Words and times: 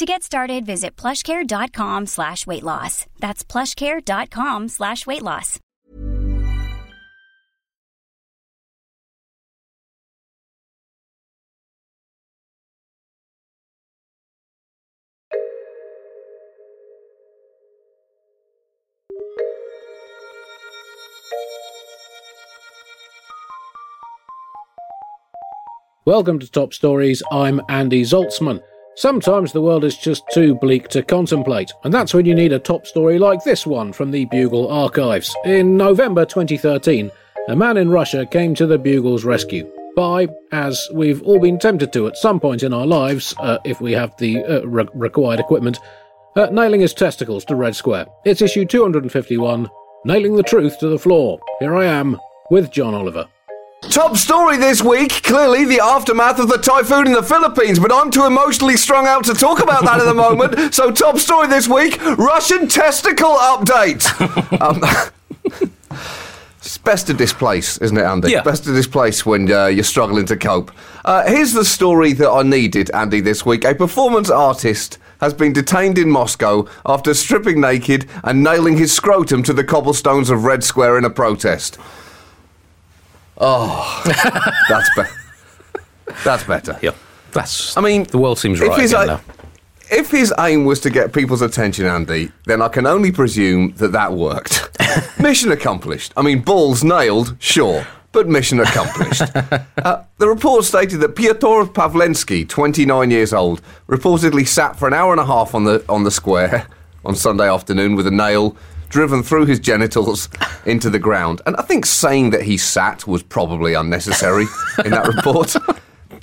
To 0.00 0.06
get 0.06 0.22
started, 0.22 0.64
visit 0.64 0.96
plushcare.com 0.96 2.06
slash 2.06 2.46
weight 2.46 2.62
loss. 2.62 3.04
That's 3.18 3.44
plushcare.com 3.44 4.68
slash 4.68 5.06
weight 5.06 5.20
loss. 5.20 5.58
Welcome 26.06 26.38
to 26.38 26.50
Top 26.50 26.72
Stories. 26.72 27.22
I'm 27.30 27.60
Andy 27.68 28.00
Zaltzman. 28.00 28.62
Sometimes 28.96 29.52
the 29.52 29.62
world 29.62 29.84
is 29.84 29.96
just 29.96 30.24
too 30.32 30.54
bleak 30.54 30.88
to 30.88 31.02
contemplate, 31.02 31.72
and 31.84 31.94
that's 31.94 32.12
when 32.12 32.26
you 32.26 32.34
need 32.34 32.52
a 32.52 32.58
top 32.58 32.86
story 32.86 33.18
like 33.18 33.42
this 33.44 33.66
one 33.66 33.92
from 33.92 34.10
the 34.10 34.24
Bugle 34.26 34.68
archives. 34.68 35.34
In 35.44 35.76
November 35.76 36.24
2013, 36.26 37.10
a 37.48 37.56
man 37.56 37.76
in 37.76 37.90
Russia 37.90 38.26
came 38.26 38.54
to 38.56 38.66
the 38.66 38.78
Bugle's 38.78 39.24
rescue 39.24 39.70
by, 39.96 40.28
as 40.52 40.86
we've 40.92 41.22
all 41.22 41.38
been 41.38 41.58
tempted 41.58 41.92
to 41.92 42.06
at 42.06 42.16
some 42.16 42.40
point 42.40 42.62
in 42.62 42.72
our 42.72 42.86
lives, 42.86 43.34
uh, 43.38 43.58
if 43.64 43.80
we 43.80 43.92
have 43.92 44.16
the 44.18 44.42
uh, 44.44 44.66
re- 44.66 44.88
required 44.94 45.40
equipment, 45.40 45.78
uh, 46.36 46.46
nailing 46.46 46.80
his 46.80 46.94
testicles 46.94 47.44
to 47.44 47.54
Red 47.54 47.74
Square. 47.74 48.06
It's 48.24 48.42
issue 48.42 48.64
251, 48.64 49.68
Nailing 50.04 50.36
the 50.36 50.42
Truth 50.42 50.78
to 50.80 50.88
the 50.88 50.98
Floor. 50.98 51.40
Here 51.58 51.74
I 51.74 51.86
am 51.86 52.18
with 52.50 52.70
John 52.70 52.94
Oliver. 52.94 53.26
Top 53.88 54.16
story 54.16 54.58
this 54.58 54.82
week, 54.82 55.10
clearly 55.22 55.64
the 55.64 55.80
aftermath 55.80 56.38
of 56.38 56.48
the 56.48 56.58
typhoon 56.58 57.06
in 57.06 57.12
the 57.12 57.22
Philippines, 57.22 57.78
but 57.78 57.90
I'm 57.90 58.10
too 58.10 58.26
emotionally 58.26 58.76
strung 58.76 59.06
out 59.06 59.24
to 59.24 59.34
talk 59.34 59.62
about 59.62 59.84
that 59.84 59.98
at 60.00 60.04
the 60.04 60.14
moment. 60.14 60.74
So, 60.80 60.90
top 60.90 61.18
story 61.18 61.48
this 61.48 61.66
week 61.66 62.00
Russian 62.16 62.68
testicle 62.68 63.34
update. 63.34 64.04
um, 64.60 64.82
it's 66.58 66.78
best 66.78 67.06
to 67.08 67.14
displace, 67.14 67.78
isn't 67.78 67.96
it, 67.96 68.04
Andy? 68.04 68.30
Yeah. 68.30 68.42
Best 68.42 68.64
to 68.64 68.74
displace 68.74 69.24
when 69.26 69.50
uh, 69.50 69.66
you're 69.66 69.82
struggling 69.82 70.26
to 70.26 70.36
cope. 70.36 70.70
Uh, 71.04 71.26
here's 71.26 71.52
the 71.52 71.64
story 71.64 72.12
that 72.12 72.30
I 72.30 72.42
needed, 72.42 72.90
Andy, 72.92 73.20
this 73.20 73.44
week. 73.44 73.64
A 73.64 73.74
performance 73.74 74.30
artist 74.30 74.98
has 75.20 75.34
been 75.34 75.52
detained 75.52 75.98
in 75.98 76.10
Moscow 76.10 76.66
after 76.86 77.14
stripping 77.14 77.60
naked 77.60 78.08
and 78.22 78.42
nailing 78.44 78.76
his 78.76 78.92
scrotum 78.92 79.42
to 79.42 79.52
the 79.52 79.64
cobblestones 79.64 80.30
of 80.30 80.44
Red 80.44 80.62
Square 80.62 80.98
in 80.98 81.04
a 81.04 81.10
protest. 81.10 81.78
Oh, 83.40 84.02
that's 84.68 84.90
better. 84.94 85.14
That's 86.24 86.44
better. 86.44 86.78
Yeah, 86.82 86.90
that's. 87.32 87.76
I 87.76 87.80
mean, 87.80 88.04
the 88.04 88.18
world 88.18 88.38
seems 88.38 88.60
if 88.60 88.68
right 88.68 88.80
his 88.80 88.92
again 88.92 89.04
a- 89.04 89.06
now. 89.06 89.20
If 89.92 90.10
his 90.12 90.32
aim 90.38 90.66
was 90.66 90.78
to 90.80 90.90
get 90.90 91.12
people's 91.12 91.42
attention, 91.42 91.84
Andy, 91.84 92.30
then 92.46 92.62
I 92.62 92.68
can 92.68 92.86
only 92.86 93.10
presume 93.10 93.72
that 93.78 93.90
that 93.92 94.12
worked. 94.12 94.70
mission 95.20 95.50
accomplished. 95.50 96.12
I 96.16 96.22
mean, 96.22 96.42
balls 96.42 96.84
nailed, 96.84 97.34
sure, 97.40 97.84
but 98.12 98.28
mission 98.28 98.60
accomplished. 98.60 99.22
uh, 99.78 100.04
the 100.18 100.28
report 100.28 100.64
stated 100.64 101.00
that 101.00 101.16
Piotr 101.16 101.64
Pavlensky, 101.72 102.48
29 102.48 103.10
years 103.10 103.32
old, 103.32 103.62
reportedly 103.88 104.46
sat 104.46 104.78
for 104.78 104.86
an 104.86 104.94
hour 104.94 105.10
and 105.10 105.20
a 105.20 105.26
half 105.26 105.54
on 105.56 105.64
the 105.64 105.84
on 105.88 106.04
the 106.04 106.10
square 106.12 106.68
on 107.04 107.16
Sunday 107.16 107.48
afternoon 107.48 107.96
with 107.96 108.06
a 108.06 108.10
nail 108.12 108.56
driven 108.90 109.22
through 109.22 109.46
his 109.46 109.58
genitals 109.58 110.28
into 110.66 110.90
the 110.90 110.98
ground. 110.98 111.40
And 111.46 111.56
I 111.56 111.62
think 111.62 111.86
saying 111.86 112.30
that 112.30 112.42
he 112.42 112.58
sat 112.58 113.06
was 113.06 113.22
probably 113.22 113.72
unnecessary 113.72 114.44
in 114.84 114.90
that 114.90 115.06
report. 115.06 115.56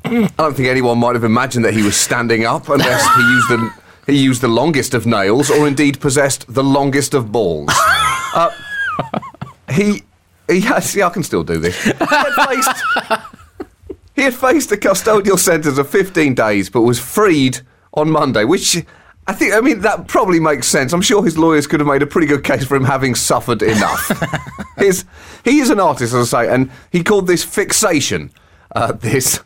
I 0.05 0.27
don't 0.37 0.55
think 0.55 0.69
anyone 0.69 0.99
might 0.99 1.15
have 1.15 1.23
imagined 1.23 1.65
that 1.65 1.73
he 1.73 1.81
was 1.81 1.97
standing 1.97 2.45
up 2.45 2.69
unless 2.69 3.03
he 3.15 3.21
used 3.21 3.49
the 3.49 3.73
he 4.05 4.17
used 4.17 4.41
the 4.41 4.47
longest 4.47 4.93
of 4.93 5.05
nails 5.05 5.49
or 5.51 5.67
indeed 5.67 5.99
possessed 5.99 6.45
the 6.53 6.63
longest 6.63 7.13
of 7.13 7.29
balls. 7.29 7.69
Uh, 8.33 8.49
he 9.69 10.03
he 10.47 10.61
had 10.61 10.79
see 10.79 11.01
I 11.01 11.09
can 11.09 11.23
still 11.23 11.43
do 11.43 11.57
this. 11.57 11.83
He 11.83 11.91
had 11.91 12.47
faced, 12.47 12.83
he 14.15 14.21
had 14.21 14.33
faced 14.33 14.71
a 14.71 14.77
custodial 14.77 15.37
sentence 15.37 15.77
of 15.77 15.89
15 15.89 16.35
days 16.35 16.69
but 16.69 16.83
was 16.83 16.99
freed 16.99 17.59
on 17.93 18.09
Monday, 18.09 18.45
which 18.45 18.77
I 19.27 19.33
think 19.33 19.53
I 19.53 19.59
mean 19.59 19.81
that 19.81 20.07
probably 20.07 20.39
makes 20.39 20.67
sense. 20.67 20.93
I'm 20.93 21.01
sure 21.01 21.23
his 21.23 21.37
lawyers 21.37 21.67
could 21.67 21.79
have 21.81 21.87
made 21.87 22.01
a 22.01 22.07
pretty 22.07 22.27
good 22.27 22.43
case 22.43 22.65
for 22.65 22.75
him 22.75 22.85
having 22.85 23.13
suffered 23.13 23.61
enough. 23.61 24.09
his, 24.77 25.05
he 25.43 25.59
is 25.59 25.69
an 25.69 25.79
artist, 25.79 26.13
as 26.13 26.33
I 26.33 26.45
say, 26.45 26.53
and 26.53 26.71
he 26.91 27.03
called 27.03 27.27
this 27.27 27.43
fixation. 27.43 28.31
Uh, 28.73 28.91
this 28.91 29.41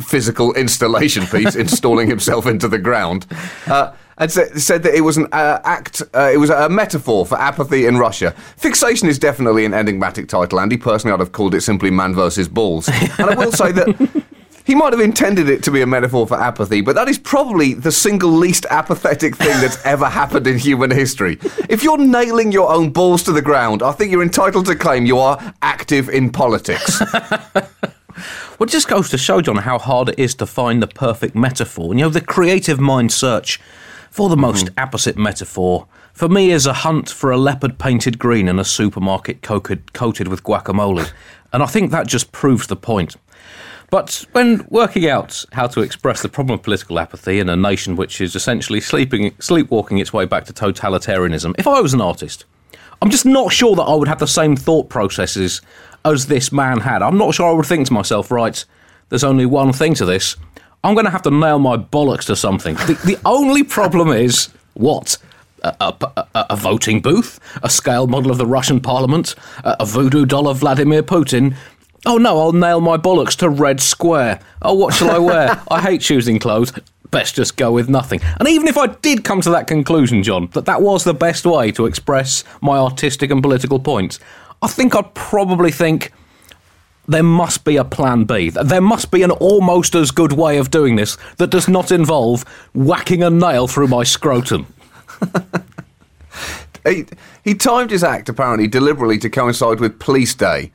physical 0.00 0.52
installation 0.54 1.26
piece, 1.26 1.54
installing 1.56 2.08
himself 2.08 2.46
into 2.46 2.68
the 2.68 2.78
ground. 2.78 3.26
Uh, 3.66 3.92
and 4.18 4.30
said, 4.30 4.60
said 4.60 4.82
that 4.84 4.94
it 4.94 5.00
was 5.00 5.16
an 5.16 5.26
uh, 5.32 5.60
act, 5.64 6.02
uh, 6.14 6.30
it 6.32 6.36
was 6.36 6.50
a 6.50 6.68
metaphor 6.68 7.26
for 7.26 7.36
apathy 7.38 7.86
in 7.86 7.96
Russia. 7.96 8.30
Fixation 8.56 9.08
is 9.08 9.18
definitely 9.18 9.64
an 9.64 9.74
enigmatic 9.74 10.28
title, 10.28 10.60
Andy. 10.60 10.76
Personally, 10.76 11.14
I'd 11.14 11.20
have 11.20 11.32
called 11.32 11.54
it 11.54 11.62
simply 11.62 11.90
Man 11.90 12.14
versus 12.14 12.48
Balls. 12.48 12.88
And 12.88 13.30
I 13.30 13.34
will 13.34 13.52
say 13.52 13.72
that 13.72 14.23
he 14.64 14.74
might 14.74 14.92
have 14.92 15.00
intended 15.00 15.48
it 15.48 15.62
to 15.64 15.70
be 15.70 15.82
a 15.82 15.86
metaphor 15.86 16.26
for 16.26 16.40
apathy, 16.40 16.80
but 16.80 16.94
that 16.94 17.08
is 17.08 17.18
probably 17.18 17.74
the 17.74 17.92
single 17.92 18.30
least 18.30 18.66
apathetic 18.70 19.36
thing 19.36 19.60
that's 19.60 19.84
ever 19.84 20.08
happened 20.08 20.46
in 20.46 20.58
human 20.58 20.90
history. 20.90 21.38
If 21.68 21.82
you're 21.82 21.98
nailing 21.98 22.50
your 22.50 22.72
own 22.72 22.90
balls 22.90 23.22
to 23.24 23.32
the 23.32 23.42
ground, 23.42 23.82
I 23.82 23.92
think 23.92 24.10
you're 24.10 24.22
entitled 24.22 24.66
to 24.66 24.74
claim 24.74 25.06
you 25.06 25.18
are 25.18 25.54
active 25.62 26.08
in 26.08 26.30
politics. 26.30 27.00
Well, 28.58 28.68
it 28.68 28.70
just 28.70 28.86
goes 28.86 29.10
to 29.10 29.18
show, 29.18 29.40
John, 29.40 29.56
how 29.56 29.78
hard 29.78 30.10
it 30.10 30.18
is 30.18 30.36
to 30.36 30.46
find 30.46 30.80
the 30.80 30.86
perfect 30.86 31.34
metaphor. 31.34 31.92
You 31.92 32.02
know, 32.02 32.08
the 32.08 32.20
creative 32.20 32.78
mind 32.78 33.10
search 33.10 33.60
for 34.10 34.28
the 34.28 34.36
most 34.36 34.66
mm-hmm. 34.66 34.78
apposite 34.78 35.18
metaphor 35.18 35.88
for 36.12 36.28
me 36.28 36.52
is 36.52 36.64
a 36.64 36.72
hunt 36.72 37.10
for 37.10 37.32
a 37.32 37.36
leopard 37.36 37.78
painted 37.78 38.20
green 38.20 38.46
in 38.46 38.60
a 38.60 38.64
supermarket 38.64 39.42
coated, 39.42 39.92
coated 39.92 40.28
with 40.28 40.44
guacamole. 40.44 41.10
And 41.52 41.62
I 41.62 41.66
think 41.66 41.90
that 41.90 42.06
just 42.06 42.30
proves 42.30 42.68
the 42.68 42.76
point. 42.76 43.16
But 43.90 44.24
when 44.32 44.66
working 44.70 45.08
out 45.08 45.44
how 45.52 45.66
to 45.68 45.80
express 45.80 46.22
the 46.22 46.28
problem 46.28 46.58
of 46.58 46.62
political 46.62 46.98
apathy 46.98 47.38
in 47.38 47.48
a 47.48 47.56
nation 47.56 47.96
which 47.96 48.20
is 48.20 48.34
essentially 48.34 48.80
sleeping, 48.80 49.34
sleepwalking 49.38 49.98
its 49.98 50.12
way 50.12 50.24
back 50.24 50.44
to 50.46 50.52
totalitarianism, 50.52 51.54
if 51.58 51.66
I 51.66 51.80
was 51.80 51.94
an 51.94 52.00
artist, 52.00 52.44
I'm 53.02 53.10
just 53.10 53.26
not 53.26 53.52
sure 53.52 53.76
that 53.76 53.82
I 53.82 53.94
would 53.94 54.08
have 54.08 54.18
the 54.18 54.26
same 54.26 54.56
thought 54.56 54.88
processes 54.88 55.60
as 56.04 56.26
this 56.26 56.52
man 56.52 56.80
had. 56.80 57.02
I'm 57.02 57.18
not 57.18 57.34
sure 57.34 57.48
I 57.48 57.52
would 57.52 57.66
think 57.66 57.86
to 57.86 57.92
myself, 57.92 58.30
right, 58.30 58.64
there's 59.08 59.24
only 59.24 59.46
one 59.46 59.72
thing 59.72 59.94
to 59.94 60.04
this. 60.04 60.36
I'm 60.82 60.94
going 60.94 61.06
to 61.06 61.10
have 61.10 61.22
to 61.22 61.30
nail 61.30 61.58
my 61.58 61.76
bollocks 61.76 62.26
to 62.26 62.36
something. 62.36 62.74
The, 62.74 63.00
the 63.04 63.18
only 63.24 63.62
problem 63.62 64.10
is 64.10 64.48
what? 64.74 65.16
A, 65.62 65.74
a, 65.80 66.26
a, 66.34 66.46
a, 66.50 66.56
voting 66.56 67.00
booth, 67.00 67.40
a 67.62 67.70
scale 67.70 68.06
model 68.06 68.30
of 68.30 68.36
the 68.36 68.44
Russian 68.46 68.80
parliament, 68.80 69.34
a, 69.64 69.86
voodoo 69.86 70.26
doll 70.26 70.46
of 70.46 70.58
Vladimir 70.58 71.02
Putin. 71.02 71.56
Oh 72.06 72.18
no, 72.18 72.38
I'll 72.38 72.52
nail 72.52 72.80
my 72.80 72.96
bollocks 72.96 73.36
to 73.36 73.48
Red 73.48 73.80
Square. 73.80 74.40
Oh, 74.60 74.74
what 74.74 74.94
shall 74.94 75.10
I 75.10 75.18
wear? 75.18 75.62
I 75.70 75.80
hate 75.80 76.02
choosing 76.02 76.38
clothes. 76.38 76.72
Best 77.10 77.36
just 77.36 77.56
go 77.56 77.72
with 77.72 77.88
nothing. 77.88 78.20
And 78.38 78.48
even 78.48 78.68
if 78.68 78.76
I 78.76 78.88
did 78.88 79.24
come 79.24 79.40
to 79.42 79.50
that 79.50 79.66
conclusion, 79.66 80.22
John, 80.22 80.48
that 80.52 80.66
that 80.66 80.82
was 80.82 81.04
the 81.04 81.14
best 81.14 81.46
way 81.46 81.72
to 81.72 81.86
express 81.86 82.44
my 82.60 82.76
artistic 82.76 83.30
and 83.30 83.42
political 83.42 83.78
points, 83.78 84.18
I 84.60 84.68
think 84.68 84.94
I'd 84.94 85.14
probably 85.14 85.70
think 85.70 86.12
there 87.06 87.22
must 87.22 87.64
be 87.64 87.76
a 87.76 87.84
plan 87.84 88.24
B. 88.24 88.50
There 88.50 88.80
must 88.80 89.10
be 89.10 89.22
an 89.22 89.30
almost 89.30 89.94
as 89.94 90.10
good 90.10 90.32
way 90.32 90.58
of 90.58 90.70
doing 90.70 90.96
this 90.96 91.16
that 91.36 91.50
does 91.50 91.68
not 91.68 91.92
involve 91.92 92.42
whacking 92.74 93.22
a 93.22 93.30
nail 93.30 93.66
through 93.66 93.88
my 93.88 94.04
scrotum. 94.04 94.66
he, 96.86 97.04
he 97.42 97.54
timed 97.54 97.90
his 97.90 98.02
act 98.04 98.28
apparently 98.28 98.66
deliberately 98.66 99.18
to 99.18 99.30
coincide 99.30 99.80
with 99.80 99.98
Police 99.98 100.34
Day. 100.34 100.70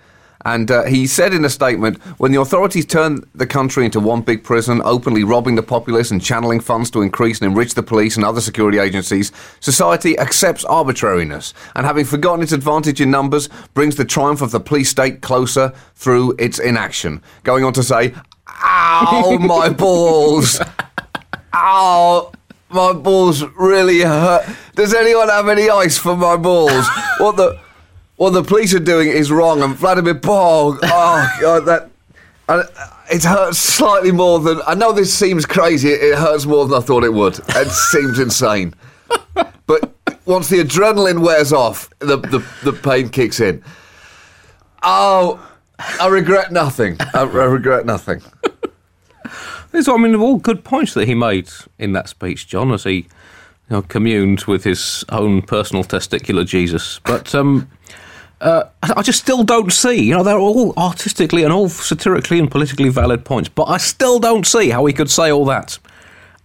And 0.45 0.71
uh, 0.71 0.85
he 0.85 1.05
said 1.05 1.33
in 1.33 1.43
a 1.43 1.49
statement 1.49 1.97
when 2.17 2.31
the 2.31 2.39
authorities 2.39 2.85
turn 2.85 3.23
the 3.35 3.45
country 3.45 3.83
into 3.85 3.99
one 3.99 4.21
big 4.21 4.43
prison, 4.43 4.81
openly 4.85 5.23
robbing 5.23 5.55
the 5.55 5.63
populace 5.63 6.11
and 6.11 6.23
channeling 6.23 6.61
funds 6.61 6.89
to 6.91 7.01
increase 7.01 7.41
and 7.41 7.51
enrich 7.51 7.73
the 7.73 7.83
police 7.83 8.15
and 8.15 8.23
other 8.23 8.39
security 8.39 8.77
agencies, 8.77 9.31
society 9.59 10.17
accepts 10.17 10.63
arbitrariness 10.65 11.53
and, 11.75 11.85
having 11.85 12.05
forgotten 12.05 12.41
its 12.41 12.53
advantage 12.53 13.01
in 13.01 13.11
numbers, 13.11 13.49
brings 13.73 13.97
the 13.97 14.05
triumph 14.05 14.41
of 14.41 14.51
the 14.51 14.59
police 14.59 14.89
state 14.89 15.21
closer 15.21 15.73
through 15.95 16.35
its 16.39 16.57
inaction. 16.57 17.21
Going 17.43 17.65
on 17.65 17.73
to 17.73 17.83
say, 17.83 18.13
Ow, 18.47 19.37
my 19.41 19.69
balls! 19.77 20.61
Ow! 21.53 22.31
My 22.71 22.93
balls 22.93 23.43
really 23.57 24.01
hurt. 24.01 24.47
Does 24.75 24.93
anyone 24.93 25.27
have 25.27 25.49
any 25.49 25.69
ice 25.69 25.97
for 25.97 26.15
my 26.15 26.37
balls? 26.37 26.87
What 27.17 27.35
the 27.35 27.59
what 28.19 28.31
the 28.31 28.43
police 28.43 28.73
are 28.73 28.79
doing 28.79 29.07
is 29.07 29.31
wrong. 29.31 29.61
And 29.61 29.73
Vladimir 29.75 30.13
Bog, 30.13 30.79
oh 30.83 31.37
god, 31.39 31.65
that 31.65 31.89
and 32.49 32.67
it 33.09 33.23
hurts 33.23 33.57
slightly 33.57 34.11
more 34.11 34.39
than 34.39 34.59
I 34.67 34.75
know. 34.75 34.91
This 34.91 35.13
seems 35.13 35.45
crazy. 35.45 35.89
It 35.89 36.17
hurts 36.17 36.45
more 36.45 36.67
than 36.67 36.77
I 36.77 36.81
thought 36.81 37.05
it 37.05 37.13
would. 37.13 37.39
It 37.39 37.69
seems 37.69 38.19
insane. 38.19 38.73
But 39.65 39.93
once 40.25 40.49
the 40.49 40.57
adrenaline 40.57 41.21
wears 41.21 41.53
off, 41.53 41.89
the, 41.99 42.17
the, 42.17 42.45
the 42.63 42.73
pain 42.73 43.07
kicks 43.07 43.39
in. 43.39 43.63
Oh, 44.83 45.39
I 45.79 46.07
regret 46.07 46.51
nothing. 46.51 46.97
I, 47.13 47.21
I 47.21 47.23
regret 47.23 47.85
nothing. 47.85 48.21
These 49.71 49.87
are, 49.87 49.95
I 49.95 50.01
mean, 50.01 50.15
all 50.15 50.37
good 50.37 50.65
points 50.65 50.93
that 50.95 51.07
he 51.07 51.15
made 51.15 51.49
in 51.77 51.93
that 51.93 52.09
speech, 52.09 52.47
John, 52.47 52.73
as 52.73 52.83
he 52.83 52.95
you 52.95 53.07
know, 53.69 53.81
communed 53.83 54.41
with 54.41 54.65
his 54.65 55.05
own 55.09 55.41
personal 55.41 55.83
testicular 55.83 56.45
Jesus. 56.45 56.99
But 57.05 57.33
um, 57.33 57.69
uh, 58.41 58.63
I 58.81 59.01
just 59.01 59.19
still 59.19 59.43
don't 59.43 59.71
see. 59.71 60.03
You 60.03 60.13
know, 60.15 60.23
they're 60.23 60.39
all 60.39 60.73
artistically 60.77 61.43
and 61.43 61.51
all 61.51 61.69
satirically 61.69 62.39
and 62.39 62.49
politically 62.49 62.89
valid 62.89 63.25
points, 63.25 63.49
but 63.49 63.65
I 63.65 63.77
still 63.77 64.19
don't 64.19 64.45
see 64.45 64.69
how 64.69 64.85
he 64.85 64.93
could 64.93 65.09
say 65.09 65.31
all 65.31 65.45
that 65.45 65.79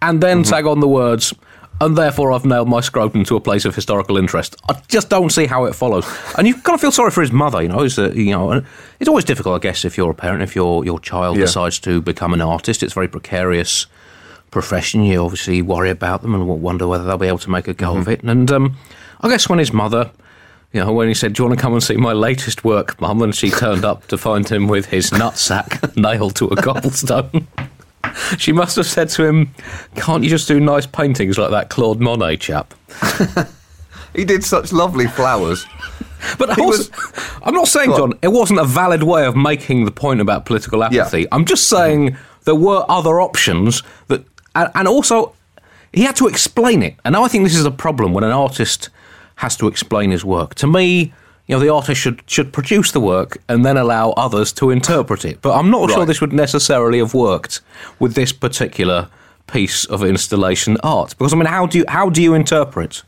and 0.04 0.20
then 0.20 0.42
mm-hmm. 0.42 0.50
tag 0.50 0.66
on 0.66 0.80
the 0.80 0.88
words, 0.88 1.34
and 1.80 1.96
therefore 1.96 2.30
I've 2.32 2.44
nailed 2.44 2.68
my 2.68 2.80
scrotum 2.80 3.24
to 3.24 3.36
a 3.36 3.40
place 3.40 3.64
of 3.64 3.74
historical 3.74 4.16
interest. 4.16 4.54
I 4.68 4.80
just 4.88 5.08
don't 5.08 5.30
see 5.30 5.46
how 5.46 5.64
it 5.64 5.74
follows. 5.74 6.06
And 6.36 6.46
you 6.46 6.54
kind 6.54 6.74
of 6.74 6.80
feel 6.80 6.92
sorry 6.92 7.10
for 7.10 7.22
his 7.22 7.32
mother. 7.32 7.62
You 7.62 7.68
know, 7.68 7.80
it's, 7.80 7.96
you 7.96 8.30
know, 8.30 8.62
it's 9.00 9.08
always 9.08 9.24
difficult, 9.24 9.56
I 9.56 9.58
guess, 9.60 9.84
if 9.84 9.96
you're 9.96 10.10
a 10.10 10.14
parent, 10.14 10.42
if 10.42 10.54
your 10.54 10.84
your 10.84 11.00
child 11.00 11.36
yeah. 11.36 11.44
decides 11.44 11.78
to 11.80 12.00
become 12.02 12.34
an 12.34 12.40
artist. 12.40 12.82
It's 12.82 12.92
a 12.92 12.94
very 12.94 13.08
precarious 13.08 13.86
profession. 14.50 15.02
You 15.04 15.24
obviously 15.24 15.62
worry 15.62 15.90
about 15.90 16.22
them 16.22 16.34
and 16.34 16.46
wonder 16.46 16.86
whether 16.86 17.04
they'll 17.04 17.18
be 17.18 17.26
able 17.26 17.38
to 17.38 17.50
make 17.50 17.66
a 17.66 17.74
go 17.74 17.90
mm-hmm. 17.90 18.00
of 18.00 18.08
it. 18.08 18.22
And 18.22 18.50
um, 18.52 18.76
I 19.22 19.28
guess 19.28 19.48
when 19.48 19.58
his 19.58 19.72
mother 19.72 20.10
you 20.74 20.80
know, 20.80 20.92
when 20.92 21.06
he 21.06 21.14
said, 21.14 21.32
Do 21.32 21.42
you 21.42 21.48
want 21.48 21.58
to 21.58 21.62
come 21.62 21.72
and 21.72 21.82
see 21.82 21.96
my 21.96 22.12
latest 22.12 22.64
work, 22.64 23.00
Mum? 23.00 23.22
And 23.22 23.34
she 23.34 23.48
turned 23.48 23.84
up 23.84 24.08
to 24.08 24.18
find 24.18 24.46
him 24.46 24.66
with 24.66 24.86
his 24.86 25.10
nutsack 25.10 25.96
nailed 25.96 26.34
to 26.36 26.46
a 26.48 26.56
cobblestone. 26.56 27.46
she 28.38 28.52
must 28.52 28.74
have 28.74 28.86
said 28.86 29.08
to 29.10 29.24
him, 29.24 29.54
Can't 29.94 30.24
you 30.24 30.28
just 30.28 30.48
do 30.48 30.58
nice 30.58 30.84
paintings 30.84 31.38
like 31.38 31.52
that 31.52 31.70
Claude 31.70 32.00
Monet 32.00 32.38
chap? 32.38 32.74
he 34.16 34.24
did 34.24 34.42
such 34.42 34.72
lovely 34.72 35.06
flowers. 35.06 35.64
But 36.38 36.58
was, 36.58 36.90
I'm 37.42 37.54
not 37.54 37.68
saying, 37.68 37.90
John, 37.90 38.14
it 38.22 38.28
wasn't 38.28 38.58
a 38.58 38.64
valid 38.64 39.02
way 39.02 39.26
of 39.26 39.36
making 39.36 39.84
the 39.84 39.90
point 39.90 40.20
about 40.20 40.46
political 40.46 40.82
apathy. 40.82 41.20
Yeah. 41.20 41.28
I'm 41.30 41.44
just 41.44 41.68
saying 41.68 42.16
there 42.44 42.54
were 42.54 42.84
other 42.88 43.20
options 43.20 43.82
that, 44.08 44.24
and, 44.56 44.70
and 44.74 44.88
also 44.88 45.34
he 45.92 46.02
had 46.02 46.16
to 46.16 46.26
explain 46.26 46.82
it. 46.82 46.96
And 47.04 47.14
I 47.14 47.28
think 47.28 47.44
this 47.44 47.54
is 47.54 47.66
a 47.66 47.70
problem 47.70 48.14
when 48.14 48.24
an 48.24 48.30
artist 48.30 48.88
has 49.36 49.56
to 49.56 49.66
explain 49.66 50.10
his 50.10 50.24
work. 50.24 50.54
To 50.56 50.66
me, 50.66 51.12
you 51.46 51.54
know, 51.54 51.60
the 51.60 51.72
artist 51.72 52.00
should 52.00 52.22
should 52.26 52.52
produce 52.52 52.92
the 52.92 53.00
work 53.00 53.38
and 53.48 53.64
then 53.64 53.76
allow 53.76 54.10
others 54.12 54.52
to 54.54 54.70
interpret 54.70 55.24
it. 55.24 55.42
But 55.42 55.58
I'm 55.58 55.70
not 55.70 55.88
right. 55.88 55.94
sure 55.94 56.06
this 56.06 56.20
would 56.20 56.32
necessarily 56.32 56.98
have 56.98 57.14
worked 57.14 57.60
with 57.98 58.14
this 58.14 58.32
particular 58.32 59.08
piece 59.46 59.84
of 59.84 60.02
installation 60.02 60.78
art. 60.82 61.16
Because 61.18 61.32
I 61.32 61.36
mean, 61.36 61.46
how 61.46 61.66
do 61.66 61.78
you 61.78 61.84
how 61.88 62.08
do 62.08 62.22
you 62.22 62.34
interpret 62.34 63.02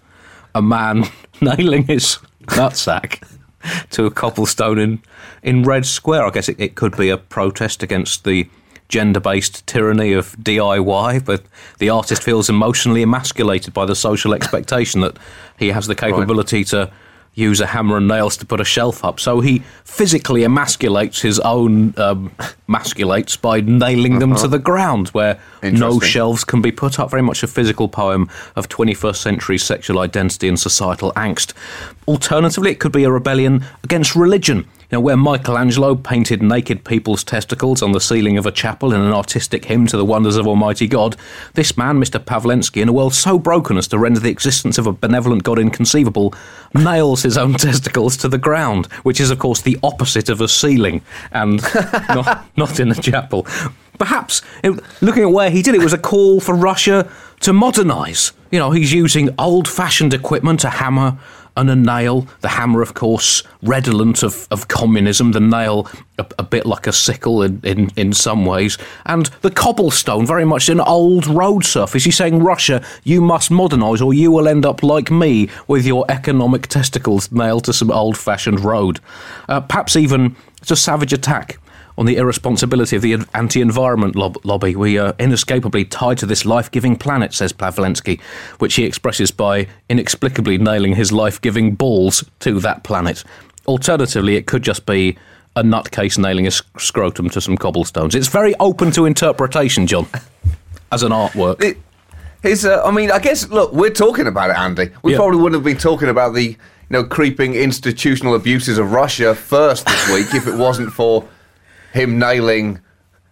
a 0.55 0.61
man 0.61 1.05
nailing 1.41 1.85
his 1.85 2.19
nutsack 2.47 3.27
to 3.91 4.07
a 4.07 4.11
cobblestone 4.11 4.79
in 4.79 5.03
in 5.43 5.63
Red 5.63 5.87
Square? 5.87 6.27
I 6.27 6.31
guess 6.31 6.49
it, 6.49 6.61
it 6.61 6.75
could 6.75 6.97
be 6.97 7.09
a 7.09 7.17
protest 7.17 7.83
against 7.83 8.25
the 8.25 8.49
gender 8.89 9.21
based 9.21 9.67
tyranny 9.67 10.13
of 10.13 10.37
DIY, 10.37 11.25
but 11.25 11.43
the 11.79 11.91
artist 11.91 12.23
feels 12.23 12.49
emotionally 12.49 13.03
emasculated 13.03 13.75
by 13.75 13.85
the 13.85 13.95
social 13.95 14.35
expectation 14.39 15.01
that 15.01 15.17
he 15.59 15.69
has 15.69 15.87
the 15.87 15.95
capability 15.95 16.59
right. 16.59 16.67
to 16.69 16.93
use 17.37 17.61
a 17.61 17.67
hammer 17.67 17.99
and 17.99 18.09
nails 18.09 18.37
to 18.39 18.47
put 18.47 18.61
a 18.61 18.65
shelf 18.65 19.05
up. 19.05 19.21
So 19.21 19.41
he 19.41 19.59
physically 19.85 20.41
emasculates 20.41 21.21
his 21.21 21.39
own 21.41 21.95
um, 21.99 22.31
masculates 22.67 23.41
by 23.41 23.61
nailing 23.61 24.13
uh-huh. 24.13 24.21
them 24.21 24.31
to 24.31 24.37
uh-huh. 24.37 24.47
the 24.49 24.59
ground, 24.59 25.09
where 25.09 25.39
no 25.63 26.01
shelves 26.01 26.45
can 26.45 26.63
be 26.63 26.73
put 26.73 26.99
up. 26.99 27.11
Very 27.11 27.23
much 27.23 27.43
a 27.43 27.47
physical 27.47 27.89
poem 27.89 28.29
of 28.57 28.69
21st 28.69 29.17
century 29.17 29.59
sexual 29.59 29.99
identity 29.99 30.49
and 30.49 30.59
societal 30.59 31.13
angst. 31.13 31.53
Alternatively, 32.09 32.71
it 32.71 32.81
could 32.81 32.93
be 32.93 33.05
a 33.05 33.13
rebellion 33.13 33.65
against 33.85 34.17
religion 34.17 34.67
you 34.91 34.97
know, 34.97 35.01
where 35.01 35.17
Michelangelo 35.17 35.97
painted 35.97 36.43
naked 36.43 36.85
people's 36.85 37.25
testicles 37.25 37.83
on 37.83 37.91
the 37.91 38.01
ceiling 38.01 38.39
of 38.39 38.47
a 38.47 38.53
chapel 38.53 38.93
in 38.93 39.01
an 39.01 39.13
artistic 39.13 39.65
hymn 39.65 39.87
to 39.89 39.97
the 39.97 40.05
wonders 40.05 40.37
of 40.37 40.47
Almighty 40.47 40.87
God, 40.87 41.17
this 41.55 41.77
man, 41.77 41.99
Mr. 41.99 42.23
Pavlensky, 42.23 42.81
in 42.81 42.89
a 42.89 42.93
world 42.93 43.13
so 43.13 43.37
broken 43.37 43.77
as 43.79 43.89
to 43.89 43.99
render 43.99 44.21
the 44.21 44.31
existence 44.31 44.79
of 44.79 44.87
a 44.87 44.93
benevolent 44.93 45.43
God 45.43 45.59
inconceivable, 45.59 46.33
nails 46.73 47.23
his 47.23 47.37
own 47.37 47.55
testicles 47.59 48.17
to 48.19 48.29
the 48.29 48.39
ground, 48.39 48.87
which 49.03 49.21
is, 49.21 49.31
of 49.31 49.41
course, 49.41 49.61
the 49.61 49.79
opposite 49.83 50.29
of 50.29 50.41
a 50.41 50.49
ceiling 50.49 51.03
and 51.33 51.63
not, 52.09 52.47
not 52.57 52.79
in 52.79 52.93
a 52.93 52.95
chapel. 52.95 53.45
Perhaps, 53.99 54.43
looking 55.01 55.23
at 55.23 55.31
where 55.31 55.51
he 55.51 55.63
did 55.63 55.75
it, 55.75 55.83
was 55.83 55.93
a 55.93 55.99
call 55.99 56.39
for 56.39 56.55
Russia 56.55 57.11
to 57.41 57.53
modernise. 57.53 58.33
You 58.51 58.59
know, 58.59 58.71
he's 58.71 58.93
using 58.93 59.31
old 59.39 59.67
fashioned 59.67 60.15
equipment, 60.15 60.65
a 60.65 60.71
hammer, 60.71 61.19
and 61.57 61.71
a 61.71 61.77
nail. 61.77 62.27
The 62.41 62.49
hammer, 62.49 62.83
of 62.83 62.95
course, 62.95 63.43
redolent 63.63 64.23
of, 64.23 64.47
of 64.51 64.69
communism. 64.69 65.33
The 65.33 65.41
nail, 65.41 65.89
a, 66.19 66.27
a 66.39 66.43
bit 66.43 66.67
like 66.67 66.87
a 66.87 66.93
sickle 66.93 67.43
in, 67.43 67.61
in, 67.65 67.91
in 67.97 68.13
some 68.13 68.45
ways. 68.45 68.79
And 69.05 69.27
the 69.43 69.51
cobblestone, 69.51 70.27
very 70.27 70.45
much 70.45 70.69
an 70.69 70.81
old 70.81 71.27
road 71.27 71.65
surface. 71.65 72.05
He's 72.05 72.17
saying, 72.17 72.43
Russia, 72.43 72.85
you 73.05 73.21
must 73.21 73.51
modernise 73.51 74.03
or 74.03 74.15
you 74.15 74.31
will 74.31 74.49
end 74.49 74.67
up 74.67 74.83
like 74.83 75.11
me 75.11 75.49
with 75.67 75.87
your 75.87 76.05
economic 76.09 76.67
testicles 76.67 77.33
nailed 77.33 77.65
to 77.65 77.73
some 77.73 77.91
old 77.91 78.17
fashioned 78.19 78.61
road. 78.61 79.01
Uh, 79.49 79.61
perhaps 79.61 79.97
even 79.97 80.37
it's 80.61 80.71
a 80.71 80.77
savage 80.77 81.13
attack 81.13 81.59
on 81.99 82.07
the 82.07 82.17
irresponsibility 82.17 82.97
of 82.97 83.03
the 83.03 83.17
anti 83.35 83.61
environment 83.61 84.17
lob- 84.17 84.45
lobby. 84.45 84.77
We 84.77 84.99
are 84.99 85.15
inescapably 85.19 85.85
tied 85.85 86.19
to 86.19 86.27
this 86.27 86.45
life 86.45 86.71
giving 86.71 86.97
planet, 86.97 87.33
says 87.35 87.53
Pavlensky, 87.53 88.21
which 88.59 88.75
he 88.75 88.85
expresses 88.85 89.31
by 89.31 89.67
inexplicably 89.89 90.59
nailing 90.59 90.95
his 90.95 91.13
life 91.13 91.41
giving 91.41 91.75
balls 91.75 92.25
to 92.41 92.61
that 92.61 92.85
planet. 92.85 93.25
Alternatively, 93.67 94.37
it 94.37 94.47
could 94.47 94.63
just 94.63 94.87
be 94.87 95.17
a 95.57 95.63
nutcase 95.63 96.19
nailing 96.19 96.47
a 96.47 96.51
scrotum 96.51 97.31
to 97.31 97.41
some 97.41 97.57
cobblestones. 97.57 98.15
It's 98.15 98.29
very 98.29 98.55
open 98.61 98.91
to 98.93 99.07
interpretation, 99.07 99.87
John, 99.87 100.07
as 100.93 101.03
an 101.03 101.13
artwork. 101.13 101.63
It, 101.63 101.79
his, 102.43 102.67
uh, 102.67 102.83
I 102.85 102.91
mean, 102.91 103.11
I 103.11 103.19
guess, 103.19 103.49
look, 103.49 103.73
we're 103.73 103.91
talking 103.91 104.27
about 104.27 104.51
it, 104.51 104.59
Andy. 104.59 104.91
We 105.03 105.13
yeah. 105.13 105.19
probably 105.19 105.39
wouldn't 105.39 105.55
have 105.55 105.65
been 105.65 105.79
talking 105.79 106.11
about 106.11 106.35
the 106.35 106.57
you 106.89 106.93
know, 106.93 107.05
creeping 107.05 107.55
institutional 107.55 108.35
abuses 108.35 108.79
of 108.79 108.93
Russia 108.93 109.35
first 109.35 109.87
this 109.87 110.09
week 110.13 110.35
if 110.35 110.47
it 110.47 110.57
wasn't 110.57 110.93
for 110.93 111.29
him 111.97 112.19
nailing 112.19 112.81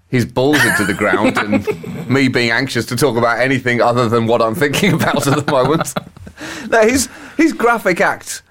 his 0.09 0.25
balls 0.25 0.64
into 0.64 0.85
the 0.85 0.94
ground 0.94 1.37
and 1.38 2.09
me 2.09 2.28
being 2.28 2.50
anxious 2.50 2.87
to 2.87 2.97
talk 2.97 3.16
about 3.16 3.38
anything 3.38 3.80
other 3.80 4.09
than 4.09 4.26
what 4.26 4.40
I'm 4.40 4.54
thinking 4.54 4.92
about 4.92 5.26
at 5.26 5.44
the 5.44 5.50
moment. 5.50 5.92
now, 6.71 6.83
his, 6.83 7.09
his 7.37 7.52
graphic 7.52 8.00
act 8.00 8.42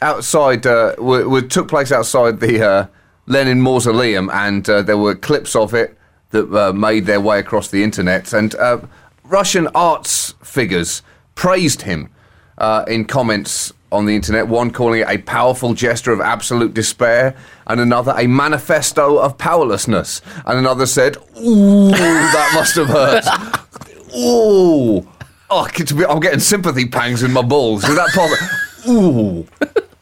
outside 0.00 0.66
uh, 0.66 0.94
w- 0.96 1.24
w- 1.24 1.48
took 1.48 1.68
place 1.68 1.90
outside 1.90 2.40
the 2.40 2.64
uh, 2.64 2.86
Lenin 3.26 3.60
Mausoleum, 3.60 4.30
and 4.32 4.68
uh, 4.70 4.82
there 4.82 4.96
were 4.96 5.14
clips 5.14 5.56
of 5.56 5.74
it 5.74 5.98
that 6.30 6.52
uh, 6.54 6.72
made 6.72 7.06
their 7.06 7.20
way 7.20 7.38
across 7.38 7.68
the 7.68 7.82
internet. 7.82 8.32
And 8.32 8.54
uh, 8.54 8.80
Russian 9.24 9.68
arts 9.74 10.34
figures 10.42 11.02
praised 11.34 11.82
him 11.82 12.10
uh, 12.58 12.84
in 12.86 13.04
comments 13.04 13.72
on 13.90 14.06
the 14.06 14.14
internet, 14.14 14.48
one 14.48 14.70
calling 14.70 15.00
it 15.00 15.08
a 15.08 15.18
powerful 15.18 15.74
gesture 15.74 16.12
of 16.12 16.20
absolute 16.20 16.74
despair, 16.74 17.34
and 17.66 17.80
another 17.80 18.14
a 18.16 18.26
manifesto 18.26 19.18
of 19.18 19.38
powerlessness. 19.38 20.20
And 20.44 20.58
another 20.58 20.86
said, 20.86 21.16
Ooh, 21.40 21.90
that 21.90 22.50
must 22.54 22.76
have 22.76 22.88
hurt. 22.88 23.24
Ooh. 24.16 25.06
Oh, 25.50 25.66
I'm 26.08 26.20
getting 26.20 26.40
sympathy 26.40 26.86
pangs 26.86 27.22
in 27.22 27.32
my 27.32 27.42
balls. 27.42 27.82
Is 27.84 27.96
that 27.96 28.10
possible? 28.14 28.92
Ooh. 28.92 29.46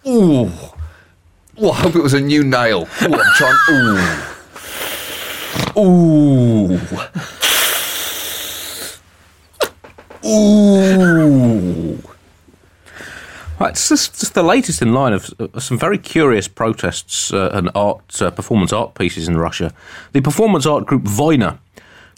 Ooh. 0.06 0.50
Ooh, 1.62 1.70
I 1.70 1.74
hope 1.74 1.94
it 1.94 2.02
was 2.02 2.14
a 2.14 2.20
new 2.20 2.44
nail. 2.44 2.88
Ooh, 3.02 3.14
I'm 3.14 3.34
trying. 3.36 3.56
Ooh. 5.78 6.80
Ooh. 10.26 11.25
It's 13.76 13.90
just, 13.90 14.20
just, 14.20 14.32
the 14.32 14.42
latest 14.42 14.80
in 14.80 14.94
line 14.94 15.12
of 15.12 15.34
uh, 15.38 15.60
some 15.60 15.78
very 15.78 15.98
curious 15.98 16.48
protests 16.48 17.30
uh, 17.30 17.50
and 17.52 17.70
art, 17.74 18.22
uh, 18.22 18.30
performance 18.30 18.72
art 18.72 18.94
pieces 18.94 19.28
in 19.28 19.36
Russia. 19.36 19.70
The 20.12 20.22
performance 20.22 20.64
art 20.64 20.86
group 20.86 21.02
Voina 21.02 21.58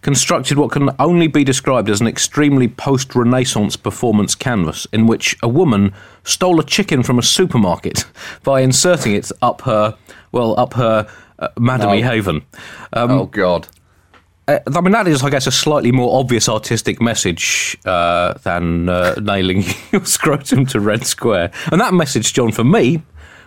constructed 0.01 0.57
what 0.57 0.71
can 0.71 0.91
only 1.01 1.27
be 1.27 1.43
described 1.43 1.91
as 1.91 2.01
an 2.01 2.07
extremely 2.07 2.69
post 2.69 3.17
Renaissance 3.17 3.75
performance 3.75 4.37
canvas 4.37 4.87
in 4.93 5.09
which 5.09 5.37
a 5.43 5.49
woman 5.49 5.93
stole 6.23 6.61
a 6.61 6.65
chicken 6.65 7.03
from 7.03 7.19
a 7.19 7.25
supermarket 7.25 8.05
by 8.45 8.61
inserting 8.61 9.17
it 9.17 9.33
up 9.43 9.63
her, 9.63 9.99
well, 10.31 10.57
up 10.61 10.75
her 10.75 11.09
uh, 11.41 11.49
Madame 11.59 11.89
oh. 11.89 12.03
Haven. 12.03 12.37
Um, 12.93 13.11
oh, 13.11 13.27
God. 13.27 13.67
Uh, 14.49 14.59
I 14.75 14.81
mean, 14.81 14.93
that 14.93 15.07
is, 15.07 15.23
I 15.23 15.31
guess, 15.31 15.47
a 15.47 15.53
slightly 15.53 15.93
more 15.93 16.19
obvious 16.19 16.49
artistic 16.49 17.01
message 17.01 17.77
uh, 17.85 18.33
than 18.43 18.89
uh, 18.89 19.15
nailing 19.21 19.63
your 19.93 20.05
scrotum 20.05 20.65
to 20.67 20.81
red 20.81 21.07
square. 21.07 21.53
And 21.71 21.81
that 21.81 21.93
message, 21.93 22.33
John, 22.33 22.51
for 22.51 22.65
me, 22.65 23.03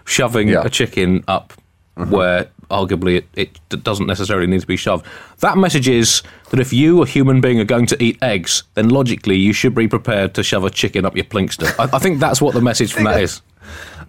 shoving 0.06 0.50
yeah. 0.50 0.64
a 0.64 0.70
chicken 0.70 1.24
up 1.28 1.54
mm-hmm. 1.98 2.12
where 2.12 2.50
arguably 2.70 3.18
it, 3.18 3.28
it, 3.36 3.84
doesn't 3.84 4.08
necessarily 4.08 4.48
need 4.48 4.62
to 4.62 4.68
be 4.68 4.78
shoved. 4.78 5.06
That 5.40 5.58
message 5.58 5.90
is 5.90 6.22
that 6.52 6.60
if 6.60 6.72
you, 6.72 7.02
a 7.02 7.06
human 7.06 7.42
being, 7.42 7.60
are 7.60 7.66
going 7.66 7.88
to 7.88 8.02
eat 8.02 8.18
eggs, 8.22 8.64
then 8.76 8.90
logically 8.90 9.36
you 9.36 9.54
should 9.54 9.76
be 9.76 9.88
prepared 9.88 10.36
to 10.36 10.44
shove 10.44 10.64
a 10.64 10.70
chicken 10.70 11.04
up 11.04 11.16
your 11.16 11.26
plinkster. 11.26 11.74
I, 11.80 11.96
I 11.96 12.00
think 12.00 12.20
that's 12.20 12.42
what 12.42 12.54
the 12.54 12.62
message 12.62 12.94
from 12.94 13.06
that 13.06 13.22
is. 13.22 13.42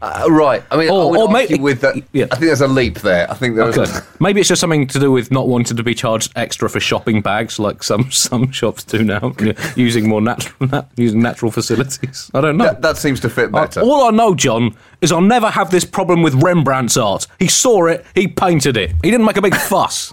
Uh, 0.03 0.27
right. 0.29 0.65
I 0.73 0.77
mean, 0.77 0.91
or, 0.91 1.17
or 1.17 1.29
maybe 1.29 1.61
with 1.61 1.81
that. 1.83 1.95
Yeah. 2.13 2.25
I 2.25 2.35
think 2.35 2.47
there's 2.47 2.61
a 2.61 2.67
leap 2.67 2.99
there. 2.99 3.31
I 3.31 3.35
think 3.35 3.55
there's. 3.55 3.79
Okay. 3.79 4.05
maybe 4.21 4.41
it's 4.41 4.49
just 4.49 4.61
something 4.61 4.89
to 4.89 4.99
do 4.99 5.13
with 5.13 5.31
not 5.31 5.47
wanting 5.47 5.77
to 5.77 5.83
be 5.85 5.95
charged 5.95 6.33
extra 6.35 6.69
for 6.69 6.81
shopping 6.81 7.23
bags, 7.23 7.61
like 7.61 7.85
some 7.85 8.11
some 8.11 8.51
shops 8.51 8.83
do 8.83 9.05
now, 9.05 9.33
using 9.77 10.09
more 10.09 10.21
natural 10.21 10.69
nat- 10.73 10.89
using 10.97 11.23
natural 11.23 11.53
facilities. 11.53 12.33
I 12.35 12.41
don't 12.41 12.57
know. 12.57 12.65
That, 12.65 12.83
that 12.83 12.97
seems 12.97 13.21
to 13.21 13.31
fit 13.31 13.53
better. 13.53 13.79
Uh, 13.79 13.85
all 13.85 14.09
I 14.09 14.11
know, 14.11 14.35
John, 14.35 14.77
is 15.01 15.13
I'll 15.13 15.21
never 15.21 15.49
have 15.49 15.71
this 15.71 15.85
problem 15.85 16.23
with 16.23 16.35
Rembrandt's 16.43 16.97
art. 16.97 17.29
He 17.39 17.47
saw 17.47 17.87
it, 17.87 18.05
he 18.17 18.27
painted 18.27 18.77
it. 18.77 18.91
He 19.05 19.11
didn't 19.13 19.25
make 19.25 19.37
a 19.37 19.43
big 19.43 19.55
fuss. 19.55 20.13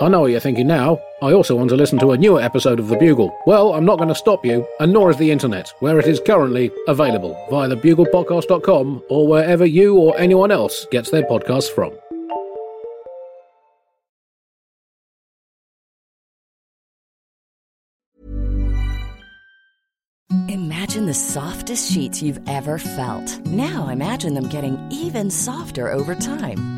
I 0.00 0.06
know 0.08 0.20
what 0.20 0.30
you're 0.30 0.38
thinking 0.38 0.68
now. 0.68 1.00
I 1.22 1.32
also 1.32 1.56
want 1.56 1.70
to 1.70 1.76
listen 1.76 1.98
to 1.98 2.12
a 2.12 2.16
newer 2.16 2.40
episode 2.40 2.78
of 2.78 2.86
The 2.86 2.96
Bugle. 2.96 3.36
Well, 3.46 3.74
I'm 3.74 3.84
not 3.84 3.98
going 3.98 4.08
to 4.08 4.14
stop 4.14 4.46
you, 4.46 4.64
and 4.78 4.92
nor 4.92 5.10
is 5.10 5.16
the 5.16 5.32
internet, 5.32 5.72
where 5.80 5.98
it 5.98 6.06
is 6.06 6.20
currently 6.24 6.70
available 6.86 7.36
via 7.50 7.68
thebuglepodcast.com 7.68 9.02
or 9.08 9.26
wherever 9.26 9.66
you 9.66 9.96
or 9.96 10.16
anyone 10.16 10.52
else 10.52 10.86
gets 10.92 11.10
their 11.10 11.24
podcasts 11.24 11.68
from. 11.68 11.92
Imagine 20.48 21.06
the 21.06 21.14
softest 21.14 21.92
sheets 21.92 22.22
you've 22.22 22.40
ever 22.48 22.78
felt. 22.78 23.44
Now 23.46 23.88
imagine 23.88 24.34
them 24.34 24.48
getting 24.48 24.78
even 24.92 25.28
softer 25.28 25.90
over 25.90 26.14
time. 26.14 26.77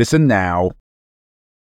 Listen 0.00 0.26
now. 0.26 0.70